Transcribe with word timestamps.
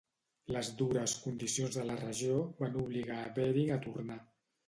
Les 0.53 0.69
dures 0.79 1.13
condicions 1.25 1.75
de 1.79 1.83
la 1.89 1.97
regió 2.01 2.39
van 2.63 2.79
obligar 2.85 3.21
a 3.27 3.31
Bering 3.37 3.73
a 3.77 3.81
tornar. 3.87 4.19